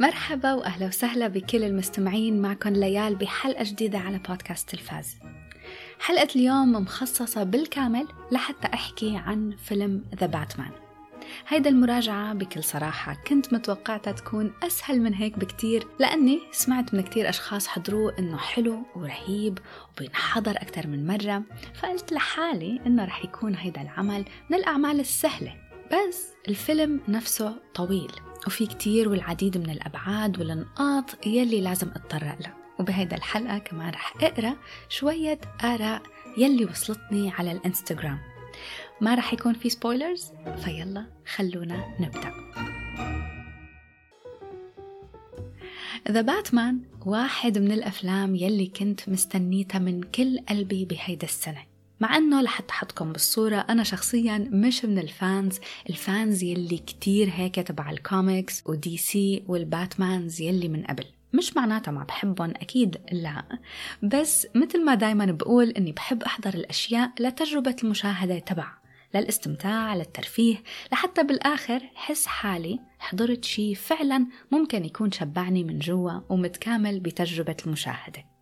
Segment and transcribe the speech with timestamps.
[0.00, 5.18] مرحبا وأهلا وسهلا بكل المستمعين معكم ليال بحلقة جديدة على بودكاست تلفاز.
[6.00, 10.70] حلقة اليوم مخصصة بالكامل لحتى أحكي عن فيلم ذا باتمان.
[11.48, 17.28] هيدا المراجعة بكل صراحة كنت متوقعتها تكون أسهل من هيك بكتير لأني سمعت من كتير
[17.28, 19.58] أشخاص حضروه إنه حلو ورهيب
[19.92, 21.42] وبينحضر أكثر من مرة
[21.74, 28.12] فقلت لحالي إنه رح يكون هيدا العمل من الأعمال السهلة بس الفيلم نفسه طويل
[28.46, 34.56] وفي كتير والعديد من الأبعاد والنقاط يلي لازم أتطرق لها وبهيدا الحلقة كمان رح أقرأ
[34.88, 36.02] شوية آراء
[36.38, 38.18] يلي وصلتني على الإنستغرام.
[39.00, 40.32] ما رح يكون في spoilers
[40.64, 42.32] فيلا خلونا نبدأ.
[46.10, 51.75] The Batman واحد من الأفلام يلي كنت مستنيتها من كل قلبي بهيدا السنة.
[52.00, 55.58] مع إنه لحتى احطكم بالصورة أنا شخصيا مش من ال fans.
[55.90, 61.04] ال fans يلي كتير هيك تبع ال comics و DC وال Batmans يلي من قبل.
[61.32, 63.44] مش معناتها ما بحبهم أكيد لا.
[64.02, 68.66] بس مثل ما دايما بقول أني بحب أحضر الأشياء لتجربة المشاهدة تبع
[69.14, 70.62] للاستمتاع للترفيه.
[70.92, 78.35] لحتى بالآخر حس حالي حضرت شي فعلا ممكن يكون شبعني من جوا ومتكامل بتجربة المشاهدة.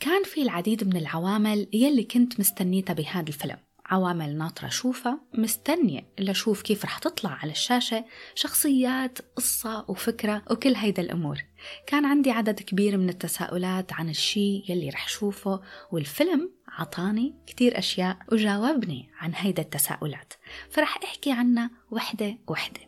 [0.00, 3.56] كان في العديد من العوامل يلي كنت مستنيتها بهذا الفيلم.
[3.86, 8.04] عوامل ناطرة أشوفها مستنية لأشوف كيف رح تطلع على الشاشة
[8.34, 11.38] شخصيات قصة وفكرة وكل هيدا الأمور.
[11.86, 15.60] كان عندي عدد كبير من التساؤلات عن الشي يلي رح شوفه
[15.92, 20.32] والفيلم عطاني كتير أشياء وجاوبني عن هيدا التساؤلات.
[20.70, 22.80] فرح أحكي عنها وحدة وحدة.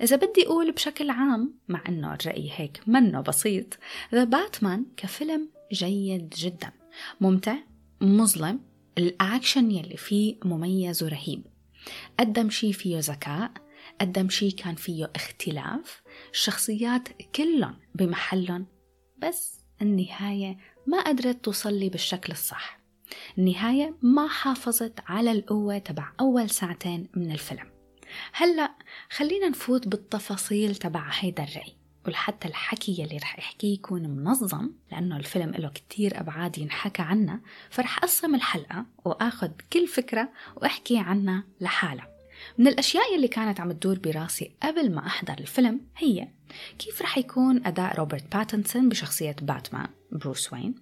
[0.00, 3.78] إذا بدي أقول بشكل عام مع أنه الرأي هيك منه بسيط
[4.14, 6.72] ذا باتمان كفيلم جيد جدا.
[7.20, 7.56] ممتع
[8.00, 8.60] مظلم
[8.98, 11.46] الأكشن يلي فيه مميز ورهيب.
[12.20, 13.52] قدم شي فيه ذكاء
[14.00, 18.66] قدم شي كان فيه اختلاف الشخصيات كلهم بمحلهم
[19.18, 20.56] بس النهاية
[20.86, 22.80] ما قدرت توصل بالشكل الصح.
[23.38, 27.70] النهاية ما حافظت على القوة تبع أول ساعتين من الفيلم.
[28.32, 28.74] هلأ
[29.10, 31.76] خلينا نفوت بالتفاصيل تبع هيدا الرأي.
[32.06, 37.40] ولحتى الحكي يلي رح أحكيه يكون منظم لأنه الفيلم له كتير أبعاد ينحكى عنها.
[37.70, 42.08] فرح أقسم الحلقة وآخذ كل فكرة وأحكي عنها لحالها.
[42.58, 46.28] من الأشياء يلي كانت عم تدور براسي قبل ما أحضر الفيلم هي
[46.78, 50.74] كيف رح يكون أداء روبرت باتنسون بشخصية باتمان بروس وين؟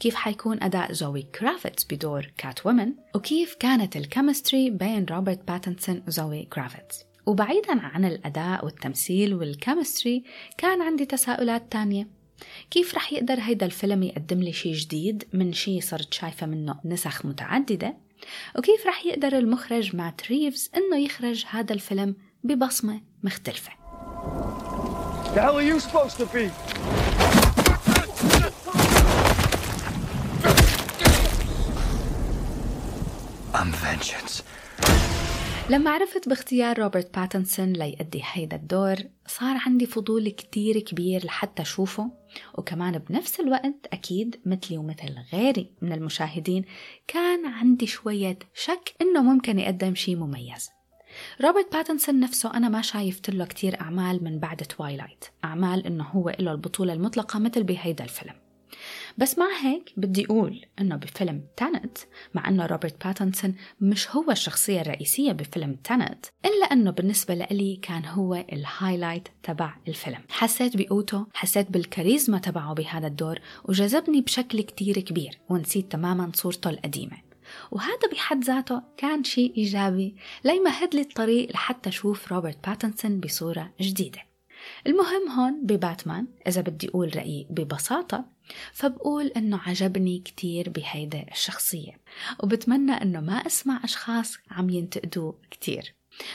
[0.00, 6.02] كيف حيكون أداء زوي كرافيتس بدور كات وومن وكيف كانت ال chemistry بين روبرت باتنسون
[6.08, 10.24] وزوي كرافيتس؟ وبعيدا عن الأداء والتمثيل وال chemistry
[10.58, 12.08] كان عندي تساؤلات تانية
[12.70, 17.26] كيف رح يقدر هيدا الفيلم يقدم لي شي جديد من شي صرت شايفة منه نسخ
[17.26, 17.96] متعددة
[18.58, 23.72] وكيف رح يقدر المخرج مات ريفز إنه يخرج هذا الفيلم ببصمة مختلفة
[25.34, 26.50] The hell are you supposed to be?
[33.58, 34.42] I'm vengeance.
[35.70, 38.96] لما عرفت باختيار روبرت باتنسون ليأدي هيدا الدور
[39.26, 42.10] صار عندي فضول كتير كبير لحتى أشوفه.
[42.54, 46.64] وكمان بنفس الوقت أكيد مثلي ومثل غيري من المشاهدين
[47.08, 50.70] كان عندي شوية شك إنه ممكن يقدم شي مميز.
[51.44, 56.36] روبرت باتنسون نفسه أنا ما شايفت له كتير أعمال من بعد Twilight أعمال إنه هو
[56.38, 58.34] له البطولة المطلقة مثل بهيدا الفيلم.
[59.18, 61.98] بس مع هيك بدي أقول إنه بفيلم Tenet
[62.34, 68.04] مع إنه روبرت باتنسون مش هو الشخصية الرئيسية بفيلم Tenet إلا إنه بالنسبة لإلي كان
[68.04, 70.20] هو ال highlight تبع الفيلم.
[70.28, 77.16] حسيت بقوته حسيت بالكاريزما تبعه بهذا الدور وجذبني بشكل كتير كبير ونسيت تماما صورته القديمة.
[77.70, 84.20] وهذا بحد ذاته كان شيء إيجابي ليمهد لي الطريق لحتى أشوف روبرت باتنسون بصورة جديدة.
[84.86, 88.35] المهم هون بباتمان إذا بدي أقول رأيي ببساطة
[88.72, 92.00] فبقول إنه عجبني كتير بهيدا الشخصية
[92.42, 95.94] وبتمنى إنه ما أسمع أشخاص عم ينتقدوه كتير.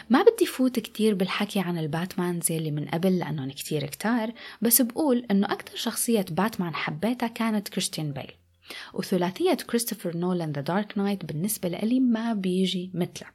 [0.10, 4.32] ما بدي فوت كتير بالحكي عن ال Batmans يلي من قبل لأنهم كتير كتار
[4.62, 8.32] بس بقول إنه أكتر شخصية باتمان حبيتها كانت كريستيان بيل
[8.94, 13.34] وثلاثية كريستوفر نولان The Dark Knight بالنسبة لي ما بيجي مثلها.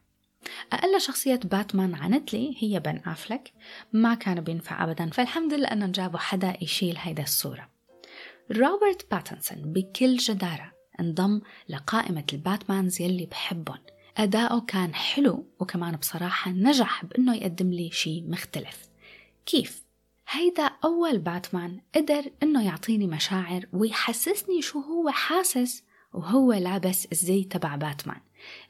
[0.73, 3.53] أقل شخصية باتمان عنت لي هي بن أفلك
[3.93, 7.76] ما كان بينفع أبدا فالحمد لله أنهم جابوا حدا يشيل هيدا الصورة.
[8.51, 13.79] روبرت باتنسون بكل جدارة انضم لقائمة ال Batmans يلي بحبهم.
[14.17, 18.89] أداؤه كان حلو وكمان بصراحة نجح بأنه يقدم لي شي مختلف.
[19.47, 19.83] كيف؟
[20.29, 25.83] هيدا أول باتمان قدر إنه يعطيني مشاعر ويحسسني شو هو حاسس
[26.13, 28.21] وهو لابس الزي تبع باتمان.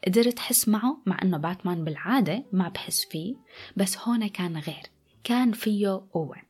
[0.07, 3.35] قدرت أحس معه مع إنه باتمان بالعادة ما بحس فيه
[3.77, 4.83] بس هون كان غير.
[5.23, 6.46] كان فيه قوة.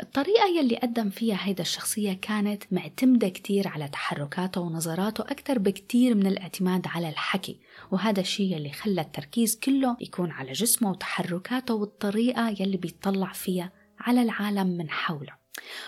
[0.00, 6.26] الطريقة يلي قدم فيها هيدا الشخصية كانت معتمدة كتير على تحركاته ونظراته أكثر بكتير من
[6.26, 7.60] الاعتماد على الحكي
[7.90, 14.22] وهذا الشيء يلي خلى التركيز كله يكون على جسمه وتحركاته والطريقة يلي بيطلع فيها على
[14.22, 15.32] العالم من حوله.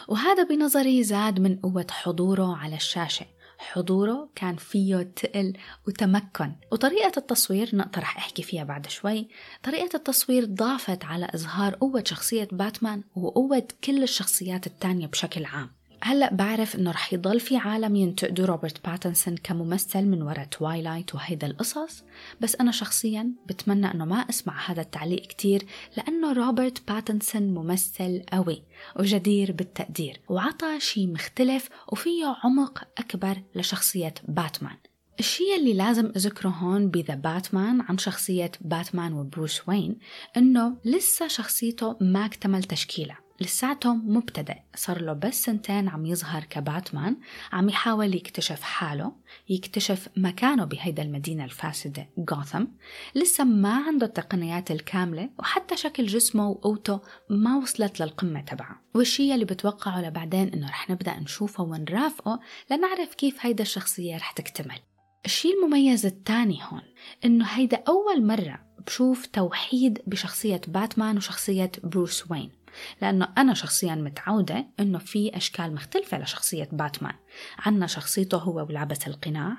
[0.08, 3.26] وهذا بنظري زاد من قوة حضوره على الشاشة.
[3.58, 5.52] حضوره كان فيه تقل
[5.88, 6.52] وتمكن.
[6.72, 9.28] وطريقة التصوير نقدر رح أحكي فيها بعد شوي.
[9.62, 15.77] طريقة التصوير ضافت على إظهار قوة شخصية باتمان وقوة كل الشخصيات التانية بشكل عام.
[16.00, 21.46] هلا بعرف إنه رح يضل في عالم ينتقدوا روبرت باتنسون كممثل من وراء Twilight وهيدا
[21.46, 22.04] القصص.
[22.40, 25.66] بس أنا شخصيا بتمنى إنه ما أسمع هذا التعليق كتير
[25.96, 28.62] لأنه روبرت باتنسون ممثل قوي
[28.96, 34.76] وجدير بالتقدير وعطى شي مختلف وفيه عمق أكبر لشخصية باتمان.
[35.20, 39.98] الشيء اللي لازم أذكره هون بذا باتمان عن شخصية باتمان وبروس وين
[40.36, 43.27] إنه لسه شخصيته ما اكتمل تشكيلة.
[43.40, 44.56] لساته مبتدئ.
[44.76, 47.16] صار له بس سنتين عم يظهر كباتمان
[47.52, 49.12] عم يحاول يكتشف حاله
[49.48, 52.64] يكتشف مكانه بهيدا المدينة الفاسدة غوثم
[53.14, 57.00] لسه ما عنده التقنيات الكاملة وحتى شكل جسمه وقوته
[57.30, 58.82] ما وصلت للقمة تبعه.
[58.94, 62.40] والشيء اللي بتوقعه لبعدين إنه رح نبدأ نشوفه ونرافقه
[62.70, 64.78] لنعرف كيف هيدا الشخصية رح تكتمل.
[65.24, 66.82] الشيء المميز الثاني هون
[67.24, 72.50] إنه هيدا أول مرة بشوف توحيد بشخصية باتمان وشخصية بروس وين.
[73.02, 77.14] لأنه أنا شخصيا متعودة أنه في أشكال مختلفة لشخصية باتمان.
[77.58, 79.56] عنا شخصيته هو ولابس القناع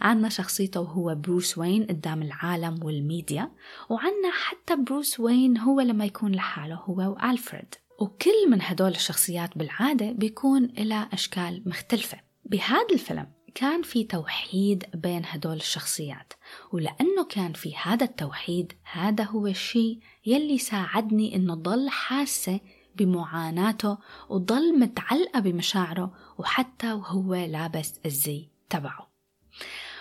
[0.00, 3.50] عنا شخصيته هو بروس وين قدام العالم والميديا
[3.90, 7.74] وعنا حتى بروس وين هو لما يكون لحاله هو وألفريد.
[8.00, 12.18] وكل من هدول الشخصيات بالعادة بيكون لها أشكال مختلفة.
[12.44, 16.32] بهذا الفيلم كان في توحيد بين هدول الشخصيات.
[16.72, 22.60] ولأنه كان في هذا التوحيد هذا هو الشيء يلي ساعدني إنه ضل حاسة
[22.96, 29.12] بمعاناته وضل متعلقة بمشاعره وحتى وهو لابس الزي تبعه.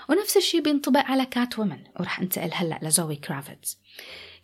[0.10, 3.80] ونفس الشيء بينطبق على كات وومن ورح أنتقل هلأ لزوي كرافيتس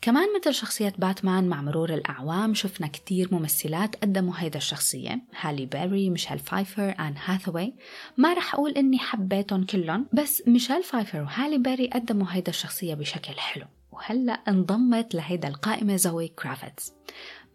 [0.02, 5.22] كمان مثل شخصية باتمان مع مرور الأعوام شفنا كتير ممثلات قدموا هيدا الشخصية.
[5.42, 7.74] هالي بيري، ميشيل فايفر، آن هاثوي
[8.18, 13.34] ما رح أقول إني حبيتهم كلهم بس ميشيل فايفر وهالي بيري قدموا هيدا الشخصية بشكل
[13.34, 13.66] حلو.
[13.92, 16.94] وهلأ انضمت لهيدا القائمة زوي كرافتس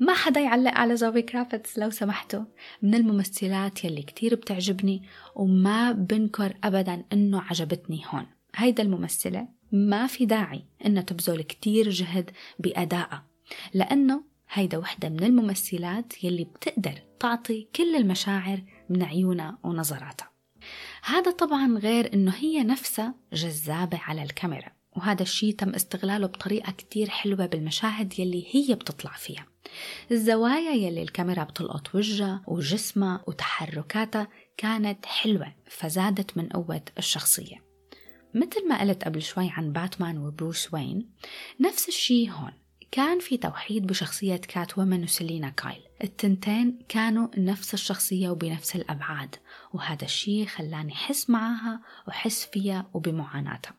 [0.00, 2.44] ما حدا يعلق على زوي كرافتس لو سمحتوا.
[2.82, 5.02] من الممثلات يلي كتير بتعجبني
[5.34, 8.26] وما بنكر أبدا إنه عجبتني هون.
[8.56, 13.26] هيدا الممثلة ما في داعي إنها تبذل كتير جهد بأدائها
[13.74, 20.30] لأنه هيدا وحدة من الممثلات يلي بتقدر تعطي كل المشاعر من عيونها ونظراتها.
[21.04, 27.10] هذا طبعا غير إنه هي نفسها جذابة على الكاميرا وهذا الشيء تم استغلاله بطريقة كتير
[27.10, 29.46] حلوة بالمشاهد يلي هي بتطلع فيها.
[30.10, 37.71] الزوايا يلي الكاميرا بتلقط وجهها وجسمها وتحركاتها كانت حلوة فزادت من قوة الشخصية.
[38.34, 41.10] مثل ما قلت قبل شوي عن باتمان وبروس وين
[41.60, 42.52] نفس الشي هون.
[42.90, 45.82] كان في توحيد بشخصية كات وومن وسيلينا كايل.
[46.04, 49.36] التنتين كانوا نفس الشخصية وبنفس الأبعاد
[49.72, 53.74] وهذا الشي خلاني حس معاها وحس فيها وبمعاناتها.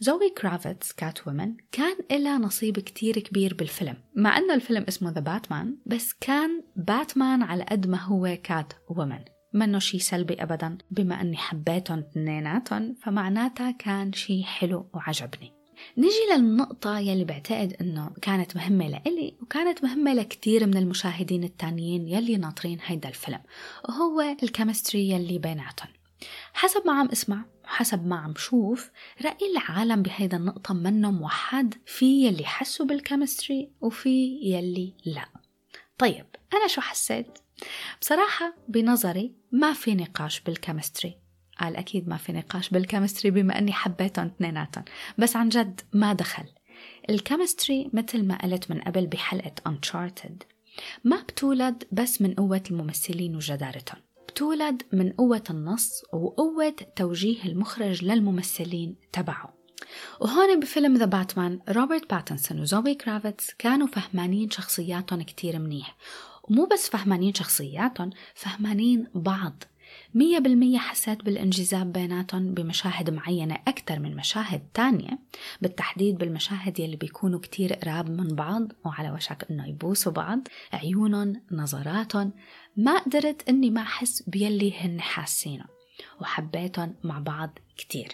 [0.00, 3.96] زوي كرافيتس كات وومن كان لها نصيب كتير كبير بالفيلم.
[4.16, 9.24] مع أنه الفيلم اسمه The Batman بس كان باتمان على قد ما هو كات وومن
[9.54, 15.52] منه شي سلبي أبدا بما أني حبيتهم اثنيناتهم فمعناتها كان شي حلو وعجبني.
[15.98, 22.36] نجي للنقطة يلي بعتقد إنه كانت مهمة لإلي وكانت مهمة لكتير من المشاهدين التانيين يلي
[22.36, 23.40] ناطرين هيدا الفيلم
[23.88, 25.88] وهو ال chemistry يلي بيناتهم.
[26.52, 28.90] حسب ما عم أسمع وحسب ما عم شوف
[29.24, 35.26] رأي العالم بهيدا النقطة منه موحد في يلي حسوا بال chemistry وفي يلي لا.
[35.98, 37.43] طيب أنا شو حسيت؟
[38.00, 41.18] بصراحة بنظري ما في نقاش بال chemistry.
[41.60, 44.84] قال أكيد ما في نقاش بال chemistry بما أني حبيتهم اثنيناتهم
[45.18, 46.44] بس عن جد ما دخل.
[47.10, 50.44] ال chemistry مثل ما قلت من قبل بحلقة Uncharted.
[51.04, 54.00] ما بتولد بس من قوة الممثلين وجدارتهم.
[54.28, 59.54] بتولد من قوة النص وقوة توجيه المخرج للممثلين تبعه.
[60.20, 65.96] وهون بفيلم The Batman روبرت باتنسون وزوي كرافيتس كانوا فهمانين شخصياتهم كتير منيح.
[66.48, 69.64] ومو بس فهمانين شخصياتهم فهمانين بعض.
[70.14, 75.18] مية بالمية حسيت بالانجذاب بيناتهم بمشاهد معينة أكثر من مشاهد تانية
[75.62, 82.32] بالتحديد بالمشاهد يلي بيكونوا كتير قراب من بعض وعلى وشك إنه يبوسوا بعض عيونهم نظراتهم.
[82.76, 85.64] ما قدرت إني ما أحس بيلي هن حاسينه
[86.20, 88.08] وحبيتهم مع بعض كتير.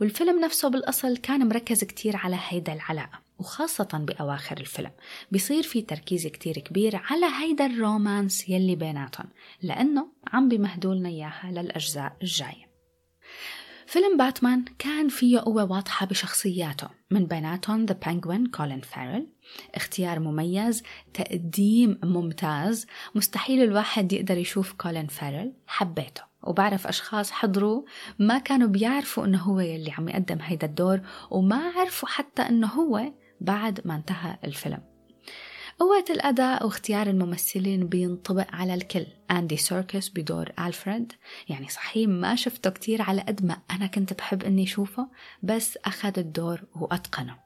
[0.00, 3.25] والفيلم نفسه بالأصل كان مركز كتير على هيدا العلاقة.
[3.38, 4.90] وخاصة بأواخر الفيلم.
[5.30, 9.26] بيصير في تركيز كتير كبير على هيدا ال romance يلي بيناتهم
[9.62, 12.66] لأنه عم بيمهدولنا إياها للأجزاء الجاية.
[13.86, 19.26] فيلم باتمان كان فيه قوة واضحة بشخصياته من بيناتهم The Penguin كولين فارل
[19.74, 20.82] اختيار مميز
[21.14, 22.86] تقديم ممتاز.
[23.14, 26.22] مستحيل الواحد يقدر يشوف كولين فارل حبيته.
[26.42, 27.82] وبعرف أشخاص حضروا
[28.18, 31.00] ما كانوا بيعرفوا إنه هو يلي عم يقدم هيدا الدور
[31.30, 34.82] وما عرفوا حتى إنه هو بعد ما انتهى الفيلم.
[35.78, 39.06] قوة الأداء واختيار الممثلين بينطبق على الكل.
[39.30, 41.12] أندي سيركس بدور ألفريد.
[41.48, 45.08] يعني صحيح ما شفته كتير على قد ما أنا كنت بحب أني أشوفه
[45.42, 47.36] بس أخذ الدور وأتقنه.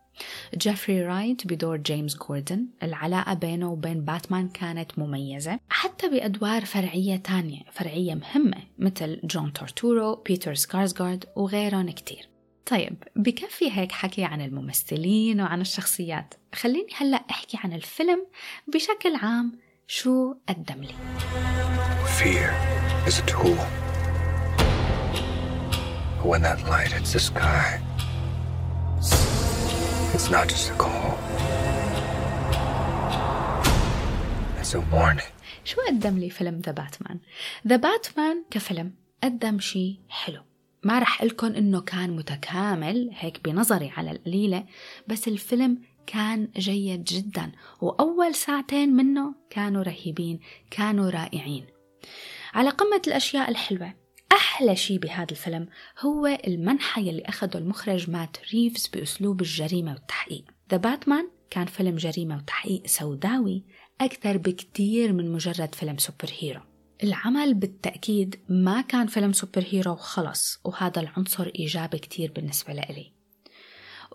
[0.57, 2.67] جيفري رايت بدور جيمس جوردن.
[2.83, 10.15] العلاقة بينه وبين باتمان كانت مميزة حتى بأدوار فرعية تانية فرعية مهمة مثل جون تورتورو
[10.15, 12.30] بيتر سكارسغارد وغيرهم كتير.
[12.67, 18.27] طيب بكفي هيك حكي عن الممثلين وعن الشخصيات خليني هلأ أحكي عن الفيلم
[18.75, 20.95] بشكل عام شو قدم لي
[22.21, 22.51] Fear
[23.09, 23.61] is a tool.
[26.31, 27.67] When that light hits the sky,
[30.15, 31.13] it's not just a call.
[34.61, 35.31] It's a warning.
[35.65, 37.19] شو قدم لي فيلم ذا باتمان؟
[37.67, 38.93] ذا باتمان كفيلم
[39.25, 40.43] قدم شي حلو
[40.83, 44.65] ما رح قلكم إنه كان متكامل هيك بنظري على القليلة
[45.09, 51.65] بس الفيلم كان جيد جدا وأول ساعتين منه كانوا رهيبين كانوا رائعين.
[52.55, 53.95] على قمة الأشياء الحلوة
[54.33, 55.69] أحلى شيء بهذا الفيلم
[56.01, 60.45] هو المنحى يلي أخده المخرج مات ريفز بأسلوب الجريمة والتحقيق.
[60.71, 63.65] The Batman كان فيلم جريمة وتحقيق سوداوي
[64.01, 66.61] أكثر بكتير من مجرد فيلم super hero.
[67.03, 73.20] العمل بالتأكيد ما كان فيلم سوبر هيرو وخلص وهذا العنصر إيجابي كتير بالنسبة لإلي.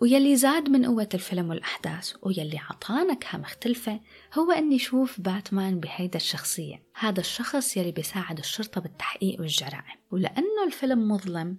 [0.02, 4.00] ويلي زاد من قوة الفيلم والأحداث ويلي عطانا كها مختلفة
[4.38, 6.82] هو أني شوف باتمان بهيدا الشخصية.
[6.94, 9.96] هذا الشخص يلي بيساعد الشرطة بالتحقيق والجرائم.
[10.10, 11.58] ولأنه الفيلم مظلم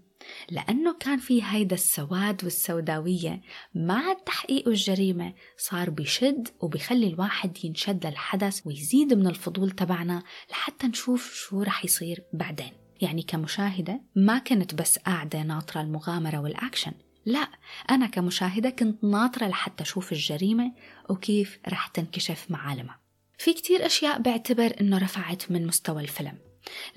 [0.50, 3.42] لأنه كان في هيدا السواد والسوداوية
[3.76, 11.34] مع التحقيق والجريمة صار بشد وبيخلي الواحد ينشد للحدث ويزيد من الفضول تبعنا لحتى نشوف
[11.34, 12.72] شو رح يصير بعدين.
[13.02, 16.92] يعني كمشاهدة ما كنت بس قاعدة ناطرة المغامرة والأكشن.
[17.28, 17.50] لا
[17.90, 20.72] أنا كمشاهدة كنت ناطرة لحتى أشوف الجريمة
[21.10, 23.00] وكيف رح تنكشف معالمها.
[23.38, 26.38] في كتير أشياء بعتبر إنه رفعت من مستوى الفيلم.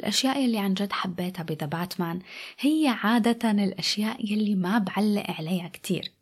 [0.00, 2.20] الأشياء يلي عن جد حبيتها بذا باتمان
[2.60, 6.12] هي عادة الأشياء يلي ما بعلق عليها كتير.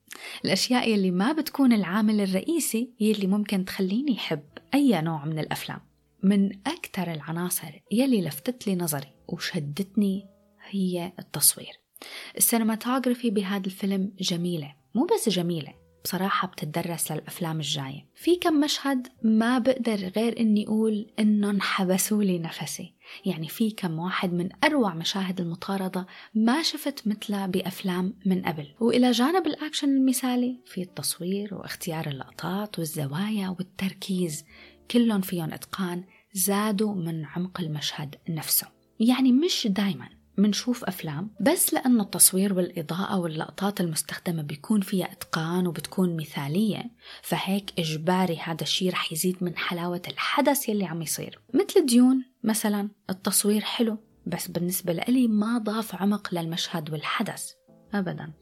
[0.44, 5.80] الأشياء يلي ما بتكون العامل الرئيسي يلي ممكن تخليني حب أي نوع من الأفلام.
[6.22, 10.26] من أكثر العناصر يلي لفتت لي نظري وشدتني
[10.70, 11.87] هي التصوير.
[12.36, 15.74] ال cinematography بهذا الفيلم جميلة مو بس جميلة
[16.04, 18.06] بصراحة بتدرس للأفلام الجاية.
[18.14, 22.94] في كم مشهد ما بقدر غير إني أقول إنه انحبسوا لي نفسي.
[23.24, 28.66] يعني في كم واحد من أروع مشاهد المطاردة ما شفت مثلها بأفلام من قبل.
[28.80, 34.44] وإلى جانب الأكشن المثالي في التصوير واختيار اللقطات والزوايا والتركيز
[34.90, 38.66] كلهم فيهم إتقان زادوا من عمق المشهد نفسه.
[39.00, 40.17] يعني مش دايما.
[40.38, 46.90] منشوف أفلام بس لأنه التصوير والإضاءة واللقطات المستخدمة بيكون فيها إتقان وبتكون مثالية
[47.22, 51.40] فهيك إجباري هذا الشيء رح يزيد من حلاوة الحدث يلي عم يصير.
[51.54, 57.52] مثل ديون مثلا التصوير حلو بس بالنسبة لإلي ما ضاف عمق للمشهد والحدث
[57.94, 58.32] أبدا.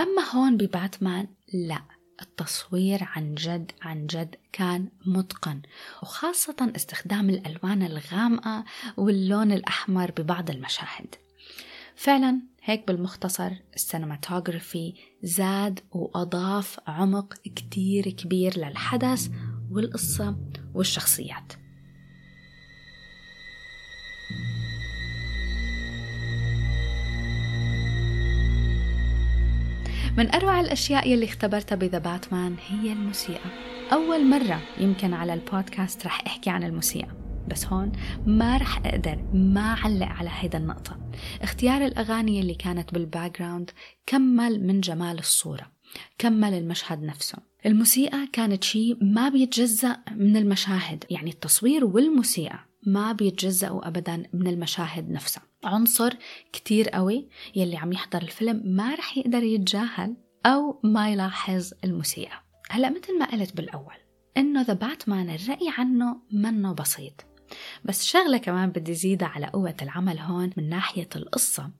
[0.00, 1.82] أما هون بباتمان لا
[2.22, 5.62] التصوير عن جد عن جد كان متقن
[6.02, 8.64] وخاصة استخدام الألوان الغامقة
[8.96, 11.14] واللون الأحمر ببعض المشاهد.
[12.00, 19.28] فعلا هيك بالمختصر السينماتوغرافي زاد وأضاف عمق كتير كبير للحدث
[19.70, 20.36] والقصة
[20.74, 21.52] والشخصيات.
[30.18, 33.50] من أروع الأشياء يلي اختبرتها بذا باتمان هي الموسيقى.
[33.92, 37.19] أول مرة يمكن على البودكاست رح أحكي عن الموسيقى.
[37.50, 37.92] بس هون
[38.26, 41.10] ما رح أقدر ما علق على هيدا النقطة.
[41.42, 43.42] اختيار الأغاني اللي كانت بالباك
[44.06, 45.72] كمل من جمال الصورة
[46.18, 47.38] كمل المشهد نفسه.
[47.66, 55.10] الموسيقى كانت شيء ما بيتجزأ من المشاهد يعني التصوير والموسيقى ما بيتجزأوا أبدا من المشاهد
[55.10, 55.42] نفسها.
[55.64, 56.16] عنصر
[56.52, 60.16] كتير قوي يلي عم يحضر الفيلم ما رح يقدر يتجاهل
[60.46, 62.42] أو ما يلاحظ الموسيقى.
[62.70, 63.94] هلأ مثل ما قلت بالأول
[64.36, 67.29] إنه ذا باتمان الرأي عنه منه بسيط.
[67.84, 71.70] بس شغلة كمان بدي زيدها على قوة العمل هون من ناحية القصة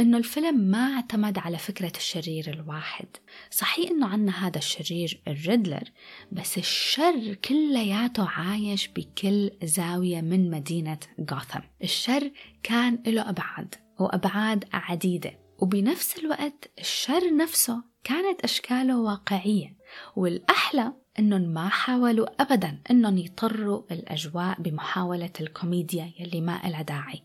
[0.00, 3.06] إنه الفيلم ما اعتمد على فكرة الشرير الواحد.
[3.50, 5.90] صحيح إنه عنا هذا الشرير الريدلر
[6.32, 10.98] بس الشر كلياته عايش بكل زاوية من مدينة
[11.30, 12.30] غوثم الشر
[12.62, 19.76] كان له أبعاد وأبعاد عديدة وبنفس الوقت الشر نفسه كانت أشكاله واقعية.
[20.16, 27.22] والأحلى أنهم ما حاولوا أبدا أنهم يطروا الأجواء بمحاولة الكوميديا يلي ما إلها داعي.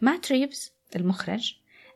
[0.00, 1.54] مات ريفز المخرج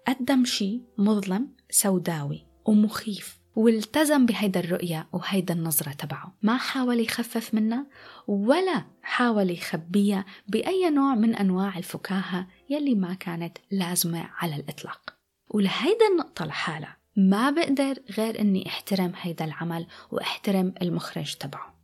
[0.09, 6.35] قدم شيء مظلم سوداوي ومخيف والتزم بهيدا الرؤية وهيدا النظرة تبعه.
[6.43, 7.87] ما حاول يخفف منها
[8.27, 15.15] ولا حاول يخبيها بأي نوع من أنواع الفكاهة يلي ما كانت لازمة على الإطلاق.
[15.51, 21.75] ولهيدا النقطة لحالها ما بقدر غير أني أحترم هيدا العمل وأحترم المخرج تبعه.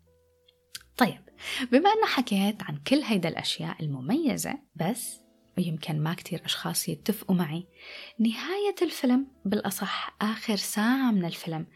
[0.97, 1.21] طيب
[1.73, 5.21] بما أنه حكيت عن كل هيدا الأشياء المميزة بس
[5.59, 7.67] ويمكن ما كتير أشخاص يتفقوا معي
[8.19, 11.67] نهاية الفيلم بالأصح آخر ساعة من الفيلم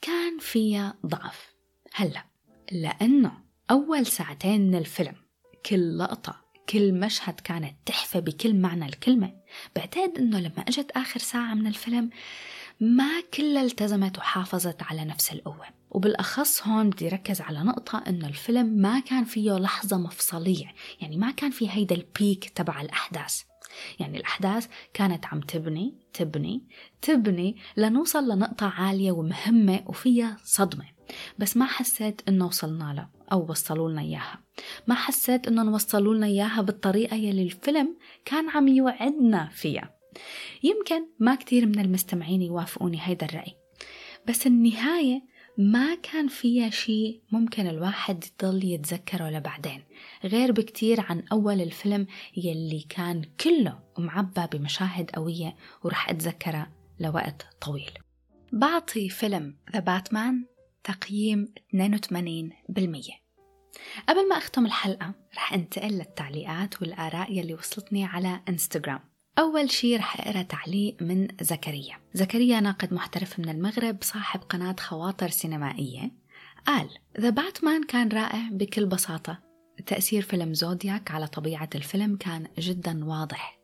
[0.00, 1.54] كان فيها ضعف.
[1.94, 2.24] هلأ
[2.72, 3.32] لأنه
[3.70, 5.14] أول ساعتين من الفيلم
[5.66, 9.32] كل لقطة كل مشهد كانت تحفة بكل معنى الكلمة.
[9.76, 12.10] بعتقد أنه لما أجت آخر ساعة من الفيلم
[12.80, 15.66] ما كلها التزمت وحافظت على نفس القوة.
[15.90, 20.74] وبالأخص هون بدي ركز على نقطة إنه الفيلم ما كان فيه لحظة مفصلية.
[21.00, 23.42] يعني ما كان في هيدا البيك تبع الأحداث.
[24.00, 26.62] يعني الأحداث كانت عم تبني تبني
[27.02, 30.84] تبني لنوصل لنقطة عالية ومهمة وفيها صدمة.
[31.38, 34.40] بس ما حسيت إنه وصلنا له أو وصلوا لنا إياها.
[34.86, 39.93] ما حسيت إنه وصلوا لنا إياها بالطريقة يلي الفيلم كان عم يوعدنا فيها.
[40.62, 43.54] يمكن ما كتير من المستمعين يوافقوني هيدا الرأي
[44.28, 45.22] بس النهاية
[45.58, 49.82] ما كان فيها شيء ممكن الواحد يضل يتذكره لبعدين
[50.24, 52.06] غير بكتير عن أول الفيلم
[52.36, 57.90] يلي كان كله معبى بمشاهد قوية ورح أتذكرها لوقت طويل.
[58.52, 60.44] بعطي فيلم ذا باتمان
[60.84, 63.24] تقييم 82%
[64.08, 69.00] قبل ما أختم الحلقة رح أنتقل للتعليقات والآراء يلي وصلتني على إنستغرام
[69.38, 71.96] أول شي رح أقرأ تعليق من زكريا.
[72.14, 76.10] زكريا ناقد محترف من المغرب صاحب قناة خواطر سينمائية.
[76.66, 76.88] قال
[77.20, 79.38] ذا باتمان كان رائع بكل بساطة.
[79.86, 83.58] تأثير فيلم زودياك على طبيعة الفيلم كان جدا واضح.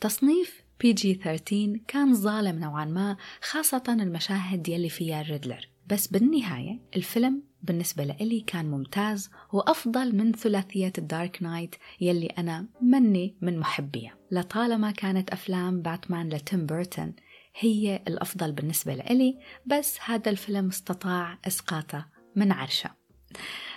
[0.00, 6.80] تصنيف PG 13 كان ظالم نوعا ما خاصة المشاهد يلي فيها ال Riddler بس بالنهاية
[6.96, 13.58] الفيلم بالنسبة لإلي كان ممتاز وأفضل من ثلاثية ال Dark Knight يلي أنا مني من
[13.58, 17.14] محبيها لطالما كانت أفلام باتمان لتيم بيرتون
[17.58, 22.90] هي الأفضل بالنسبة لإلي بس هذا الفيلم استطاع إسقاطه من عرشه.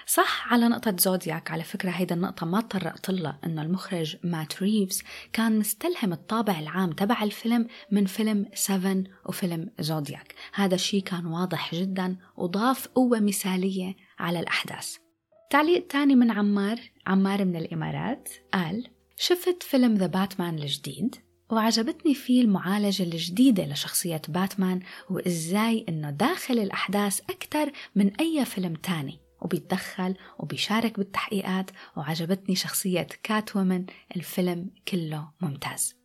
[0.09, 1.51] صح على نقطة زودياك.
[1.51, 6.91] على فكرة هيدا النقطة ما تطرقت لها إنه المخرج مات ريفز كان مستلهم الطابع العام
[6.91, 10.35] تبع الفيلم من فيلم 7 وفيلم زودياك.
[10.53, 14.97] هذا الشيء كان واضح جدا وضاف قوة مثالية على الأحداث.
[15.49, 16.79] تعليق تاني من عمار.
[17.07, 21.15] عمار من الإمارات قال شفت فيلم ذا باتمان الجديد
[21.51, 29.28] وعجبتني فيه المعالجة الجديدة لشخصية باتمان وإزاي إنه داخل الأحداث أكثر من أي فيلم تاني.
[29.41, 35.95] وبيتدخل وبيشارك بالتحقيقات وعجبتني شخصية كات وومن الفيلم كله ممتاز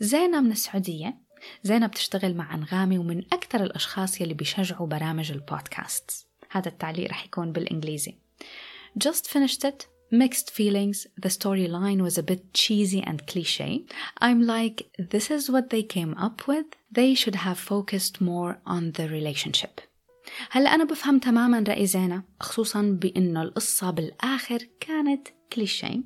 [0.00, 1.18] زينة من السعودية
[1.62, 7.52] زينة بتشتغل مع أنغامي ومن أكثر الأشخاص يلي بيشجعوا برامج البودكاست هذا التعليق رح يكون
[7.52, 8.14] بالإنجليزي
[8.98, 11.06] Just finished it mixed feelings.
[11.16, 13.86] The storyline was a bit cheesy and cliche.
[14.18, 16.66] I'm like, this is what they came up with.
[16.90, 19.80] They should have focused more on the relationship.
[20.50, 26.00] هلا أنا بفهم تماما رأي زينة خصوصا بأنه القصة بالآخر كانت كليشيه.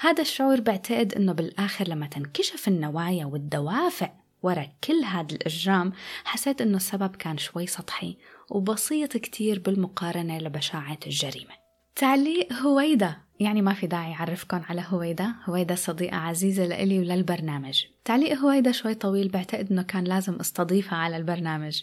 [0.00, 4.10] هذا الشعور بعتقد أنه بالآخر لما تنكشف النوايا والدوافع
[4.42, 5.92] ورا كل هذا الإجرام
[6.24, 8.16] حسيت أنه السبب كان شوي سطحي
[8.50, 11.54] وبسيط كتير بالمقارنة لبشاعة الجريمة.
[11.96, 17.84] تعليق هويدا يعني ما في داعي أعرفكم على هويدا هويدا صديقة عزيزة لإلي وللبرنامج.
[18.04, 21.82] تعليق هويدا شوي طويل بعتقد أنه كان لازم أستضيفها على البرنامج.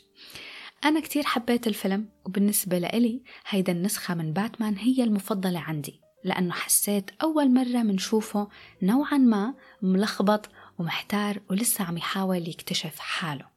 [0.85, 7.11] أنا كتير حبيت الفيلم وبالنسبة لإلي هيدا النسخة من باتمان هي المفضلة عندي لأنه حسيت
[7.21, 8.47] أول مرة منشوفه
[8.81, 13.53] نوعا ما ملخبط ومحتار ولسه عم يحاول يكتشف حاله.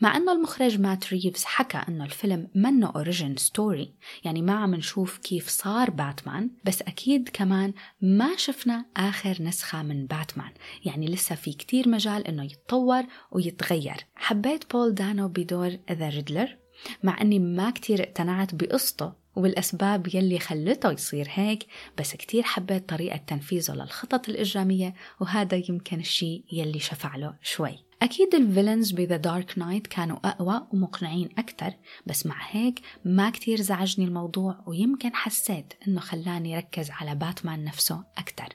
[0.00, 5.18] مع أنه المخرج مات ريفز حكى أنه الفيلم منه origin story يعني ما عم نشوف
[5.18, 10.52] كيف صار باتمان بس أكيد كمان ما شفنا آخر نسخة من باتمان
[10.84, 14.06] يعني لسه في كتير مجال أنه يتطور ويتغير.
[14.16, 16.65] حبيت بول دانو بدور The Riddler
[17.02, 21.66] مع أني ما كتير اقتنعت بقصته والأسباب يلي خلته يصير هيك
[21.98, 27.86] بس كتير حبيت طريقة تنفيذه للخطط الإجرامية وهذا يمكن الشيء يلي شفع له شوي.
[28.02, 31.70] أكيد ال villains ب The Dark Knight كانوا أقوى ومقنعين أكتر
[32.06, 38.04] بس مع هيك ما كتير زعجني الموضوع ويمكن حسيت إنه خلاني ركز على باتمان نفسه
[38.18, 38.48] أكتر.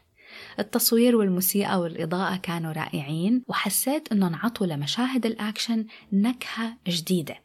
[0.59, 7.35] التصوير والموسيقى والإضاءة كانوا رائعين وحسيت إنه انعطوا لمشاهد الأكشن نكهة جديدة.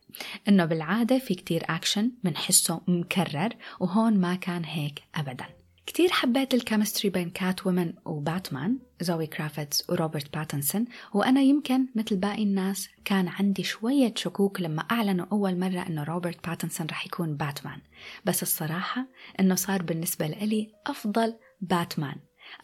[0.49, 3.49] إنه بالعادة في كتير أكشن بنحسه مكرر
[3.81, 5.47] وهون ما كان هيك أبداً.
[5.87, 12.43] كتير حبيت ال chemistry بين Catwoman وباتمان زوي كرافتس وروبرت باتنسون وأنا يمكن مثل باقي
[12.43, 17.81] الناس كان عندي شوية شكوك لما أعلنوا أول مرة أنه روبرت باتنسون رح يكون باتمان.
[18.25, 19.07] بس الصراحة
[19.41, 22.17] أنه صار بالنسبة لي أفضل باتمان.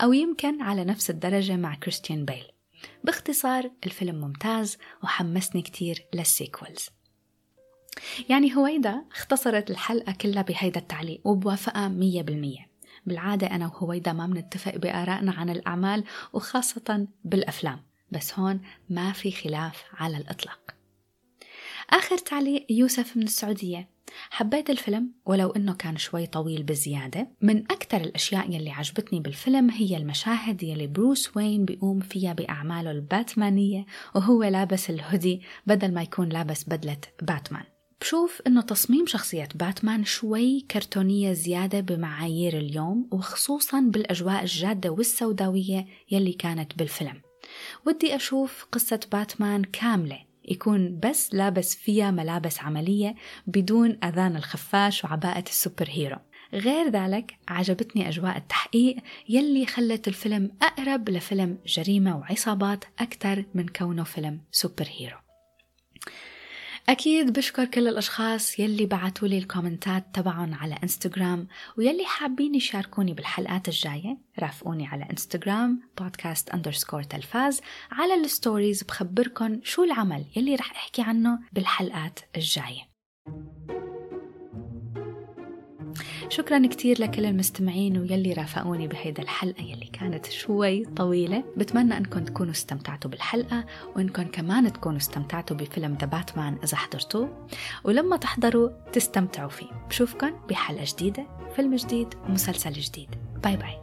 [0.03, 2.45] أو يمكن على نفس الدرجة مع كريستيان بيل.
[3.05, 6.88] باختصار الفيلم ممتاز وحمسني كتير للسيكولز.
[8.29, 12.71] يعني هويدا اختصرت الحلقة كلها بهيدا التعليق وبوافقها مية بالمية.
[13.07, 19.85] بالعادة أنا وهويدا ما بنتفق بآرائنا عن الأعمال وخاصة بالأفلام بس هون ما في خلاف
[19.92, 20.75] على الإطلاق.
[21.90, 23.88] آخر تعليق يوسف من السعودية.
[24.31, 27.29] حبيت الفيلم ولو إنه كان شوي طويل بزيادة.
[27.40, 33.87] من أكثر الأشياء يلي عجبتني بالفيلم هي المشاهد يلي بروس وين بيقوم فيها بأعماله الباتمانية
[34.14, 37.64] وهو لابس الهودي بدل ما يكون لابس بدلة باتمان.
[38.01, 46.33] بشوف إنه تصميم شخصية باتمان شوي كرتونية زيادة بمعايير اليوم وخصوصا بالأجواء الجادة والسوداوية يلي
[46.33, 47.22] كانت بالفيلم.
[47.87, 53.14] ودي أشوف قصة باتمان كاملة يكون بس لابس فيها ملابس عملية
[53.46, 56.18] بدون أذان الخفاش وعباءة ال super hero
[56.55, 58.96] غير ذلك عجبتني أجواء التحقيق
[59.28, 65.21] يلي خلت الفيلم أقرب لفيلم جريمة وعصابات أكثر من كونه فيلم super hero
[66.88, 73.68] أكيد بشكر كل الأشخاص يلي بعتوا لي الكومنتات تبعهم على إنستغرام ويلي حابين يشاركوني بالحلقات
[73.68, 77.61] الجاية رافقوني على إنستغرام بودكاست underscore تلفاز
[77.92, 82.91] على ال stories بخبركن شو العمل يلي رح أحكي عنه بالحلقات الجاية.
[86.33, 91.45] شكرا كتير لكل المستمعين ويلي رافقوني بهيدا الحلقة يلي كانت شوي طويلة.
[91.57, 93.64] بتمنى أنكم تكونوا استمتعتوا بالحلقة
[93.97, 97.47] وأنكم كمان تكونوا استمتعتوا بفيلم The Batman إذا حضرتوه.
[97.85, 99.66] ولما تحضروا تستمتعوا فيه.
[99.88, 103.09] بشوفكن بحلقة جديدة فيلم جديد ومسلسل جديد.
[103.45, 103.82] باي باي.